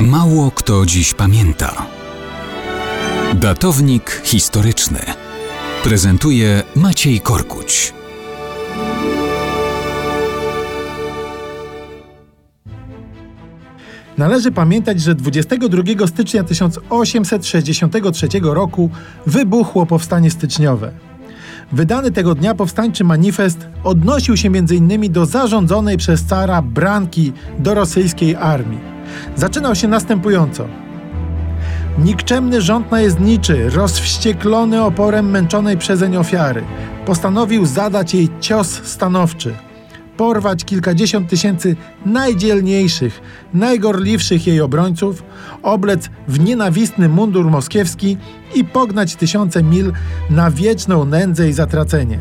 [0.00, 1.86] Mało kto dziś pamięta.
[3.34, 4.98] Datownik historyczny
[5.84, 7.94] prezentuje Maciej Korkuć.
[14.18, 18.90] Należy pamiętać, że 22 stycznia 1863 roku
[19.26, 20.92] wybuchło powstanie styczniowe.
[21.72, 25.12] Wydany tego dnia powstańczy manifest odnosił się m.in.
[25.12, 28.95] do zarządzonej przez cara branki do rosyjskiej armii.
[29.36, 30.66] Zaczynał się następująco.
[31.98, 36.62] Nikczemny rząd najezdniczy, rozwścieklony oporem męczonej przezeń ofiary,
[37.06, 39.54] postanowił zadać jej cios stanowczy–
[40.16, 43.20] porwać kilkadziesiąt tysięcy najdzielniejszych,
[43.54, 45.22] najgorliwszych jej obrońców,
[45.62, 48.16] oblec w nienawistny mundur moskiewski
[48.54, 49.92] i pognać tysiące mil
[50.30, 52.18] na wieczną nędzę i zatracenie.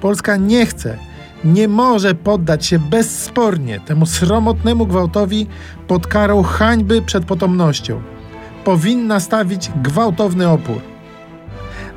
[0.00, 0.98] Polska nie chce,
[1.44, 5.46] nie może poddać się bezspornie temu sromotnemu gwałtowi
[5.88, 8.00] pod karą hańby przed potomnością.
[8.64, 10.80] Powinna stawić gwałtowny opór.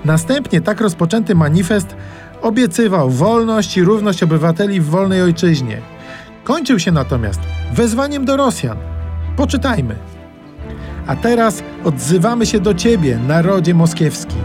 [0.05, 1.95] Następnie tak rozpoczęty manifest
[2.41, 5.81] obiecywał wolność i równość obywateli w wolnej ojczyźnie.
[6.43, 7.39] Kończył się natomiast
[7.73, 8.77] wezwaniem do Rosjan.
[9.37, 9.95] Poczytajmy.
[11.07, 14.35] A teraz odzywamy się do Ciebie, narodzie moskiewski.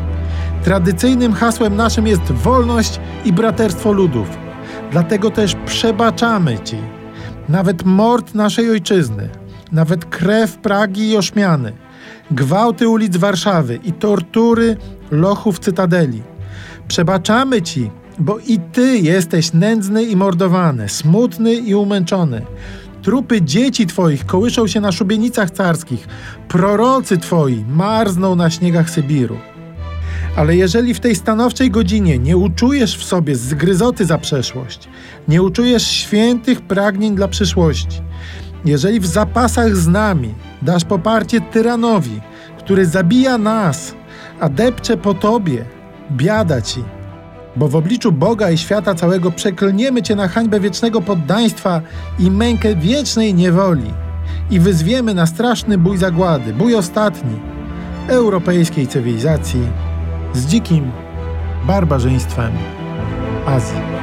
[0.64, 4.47] Tradycyjnym hasłem naszym jest wolność i braterstwo ludów.
[4.90, 6.76] Dlatego też przebaczamy Ci
[7.48, 9.28] nawet mord naszej ojczyzny,
[9.72, 11.72] nawet krew Pragi i Ośmiany,
[12.30, 14.76] gwałty ulic Warszawy i tortury
[15.10, 16.22] lochów Cytadeli.
[16.88, 22.42] Przebaczamy ci, bo i ty jesteś nędzny i mordowany, smutny i umęczony.
[23.02, 26.08] Trupy dzieci twoich kołyszą się na szubienicach carskich,
[26.48, 29.38] prorocy twoi marzną na śniegach Sybiru.
[30.38, 34.88] Ale jeżeli w tej stanowczej godzinie nie uczujesz w sobie zgryzoty za przeszłość,
[35.28, 38.02] nie uczujesz świętych pragnień dla przyszłości,
[38.64, 42.20] jeżeli w zapasach z nami dasz poparcie tyranowi,
[42.58, 43.94] który zabija nas,
[44.40, 45.64] a depcze po tobie,
[46.12, 46.84] biada ci,
[47.56, 51.80] bo w obliczu Boga i świata całego przeklniemy cię na hańbę wiecznego poddaństwa
[52.18, 53.94] i mękę wiecznej niewoli
[54.50, 57.40] i wyzwiemy na straszny bój zagłady, bój ostatni
[58.08, 59.87] europejskiej cywilizacji
[60.34, 60.90] z dzikim
[61.66, 62.52] barbarzyństwem
[63.46, 63.97] Azji.